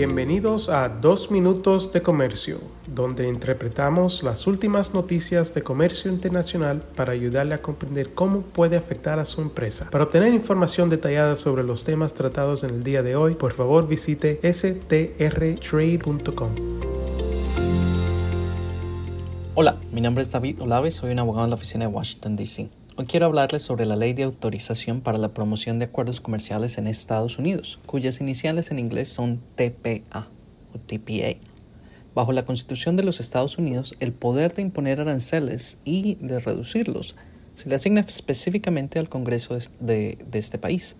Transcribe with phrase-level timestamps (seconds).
[0.00, 7.12] Bienvenidos a Dos Minutos de Comercio, donde interpretamos las últimas noticias de comercio internacional para
[7.12, 9.90] ayudarle a comprender cómo puede afectar a su empresa.
[9.90, 13.86] Para obtener información detallada sobre los temas tratados en el día de hoy, por favor
[13.86, 15.10] visite strtrade.com.
[19.54, 22.70] Hola, mi nombre es David Olave, soy un abogado en la oficina de Washington, D.C.
[23.06, 27.38] Quiero hablarles sobre la Ley de Autorización para la Promoción de Acuerdos Comerciales en Estados
[27.38, 30.28] Unidos, cuyas iniciales en inglés son TPA
[30.74, 31.38] o TPA.
[32.14, 37.16] Bajo la Constitución de los Estados Unidos, el poder de imponer aranceles y de reducirlos
[37.54, 40.96] se le asigna específicamente al Congreso de este país.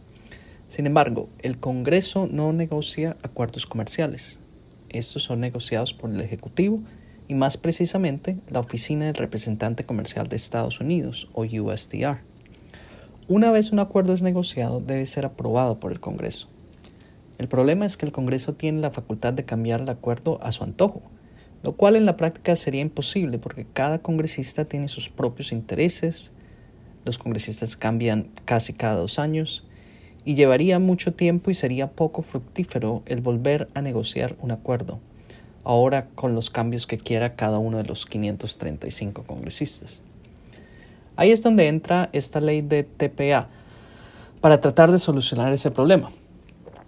[0.68, 4.40] Sin embargo, el Congreso no negocia acuerdos comerciales.
[4.88, 6.82] Estos son negociados por el Ejecutivo
[7.30, 12.18] y más precisamente la Oficina del Representante Comercial de Estados Unidos o USTR.
[13.28, 16.48] Una vez un acuerdo es negociado, debe ser aprobado por el Congreso.
[17.38, 20.64] El problema es que el Congreso tiene la facultad de cambiar el acuerdo a su
[20.64, 21.02] antojo,
[21.62, 26.32] lo cual en la práctica sería imposible porque cada congresista tiene sus propios intereses,
[27.04, 29.64] los congresistas cambian casi cada dos años
[30.24, 34.98] y llevaría mucho tiempo y sería poco fructífero el volver a negociar un acuerdo
[35.64, 40.00] ahora con los cambios que quiera cada uno de los 535 congresistas.
[41.16, 43.48] Ahí es donde entra esta ley de TPA
[44.40, 46.10] para tratar de solucionar ese problema.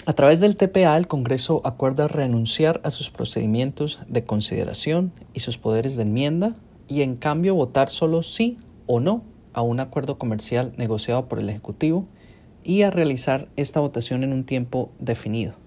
[0.05, 5.59] A través del TPA, el Congreso acuerda renunciar a sus procedimientos de consideración y sus
[5.59, 6.56] poderes de enmienda
[6.89, 11.48] y en cambio votar solo sí o no a un acuerdo comercial negociado por el
[11.48, 12.06] Ejecutivo
[12.65, 15.61] y a realizar esta votación en un tiempo definido.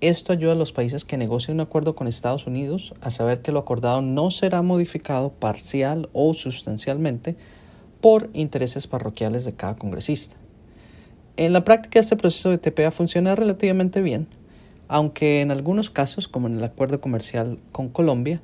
[0.00, 3.52] Esto ayuda a los países que negocian un acuerdo con Estados Unidos a saber que
[3.52, 7.36] lo acordado no será modificado parcial o sustancialmente
[8.00, 10.36] por intereses parroquiales de cada congresista.
[11.36, 14.26] En la práctica este proceso de TPA funciona relativamente bien,
[14.88, 18.40] aunque en algunos casos, como en el acuerdo comercial con Colombia,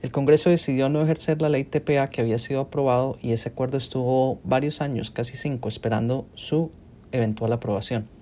[0.00, 3.76] el Congreso decidió no ejercer la ley TPA que había sido aprobado y ese acuerdo
[3.76, 6.70] estuvo varios años, casi cinco, esperando su
[7.12, 8.13] eventual aprobación.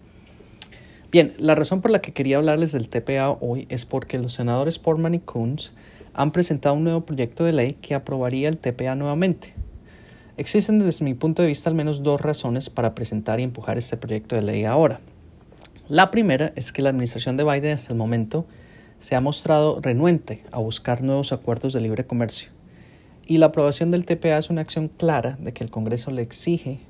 [1.12, 4.78] Bien, la razón por la que quería hablarles del TPA hoy es porque los senadores
[4.78, 5.74] Portman y Coons
[6.14, 9.52] han presentado un nuevo proyecto de ley que aprobaría el TPA nuevamente.
[10.38, 13.98] Existen desde mi punto de vista al menos dos razones para presentar y empujar este
[13.98, 15.00] proyecto de ley ahora.
[15.86, 18.46] La primera es que la administración de Biden hasta el momento
[18.98, 22.52] se ha mostrado renuente a buscar nuevos acuerdos de libre comercio
[23.26, 26.80] y la aprobación del TPA es una acción clara de que el Congreso le exige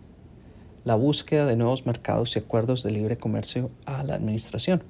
[0.85, 4.83] la búsqueda de nuevos mercados y acuerdos de libre comercio a la Administración.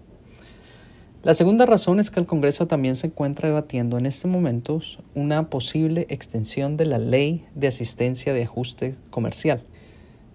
[1.22, 4.80] La segunda razón es que el Congreso también se encuentra debatiendo en este momento
[5.14, 9.62] una posible extensión de la Ley de Asistencia de Ajuste Comercial,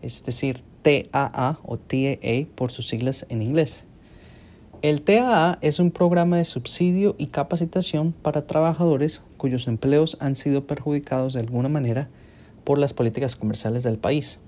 [0.01, 3.85] es decir, TAA o TAA por sus siglas en inglés.
[4.81, 10.67] El TAA es un programa de subsidio y capacitación para trabajadores cuyos empleos han sido
[10.67, 12.07] perjudicados de alguna manera
[12.63, 14.39] por las políticas comerciales del país.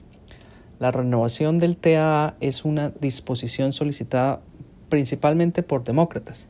[0.79, 4.39] La renovación del TAA es una disposición solicitada
[4.87, 6.47] principalmente por demócratas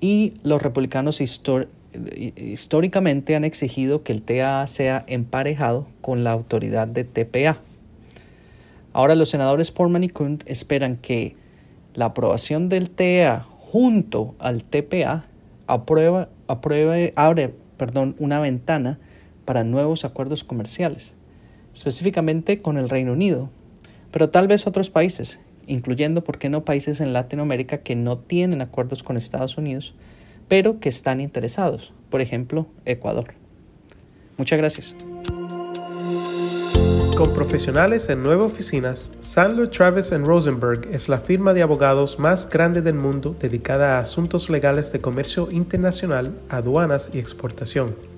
[0.00, 7.04] y los republicanos históricamente han exigido que el TAA sea emparejado con la autoridad de
[7.04, 7.58] TPA.
[8.94, 11.36] Ahora los senadores Portman y Kunt esperan que
[11.94, 15.26] la aprobación del TAA junto al TPA
[15.66, 16.30] aprueba,
[17.14, 18.98] abre perdón, una ventana
[19.44, 21.12] para nuevos acuerdos comerciales
[21.78, 23.50] específicamente con el Reino Unido,
[24.10, 28.62] pero tal vez otros países, incluyendo, ¿por qué no?, países en Latinoamérica que no tienen
[28.62, 29.94] acuerdos con Estados Unidos,
[30.48, 33.34] pero que están interesados, por ejemplo, Ecuador.
[34.38, 34.96] Muchas gracias.
[37.16, 42.82] Con profesionales en nueve oficinas, Sandler Travis Rosenberg es la firma de abogados más grande
[42.82, 48.07] del mundo dedicada a asuntos legales de comercio internacional, aduanas y exportación.